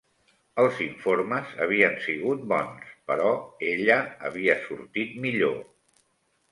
Els 0.61 0.79
informes 0.85 1.51
havien 1.65 1.99
sigut 2.07 2.47
bons, 2.55 2.89
però 3.11 3.29
ella 3.69 4.01
havia 4.31 4.59
sortit 4.67 5.15
millor 5.29 5.63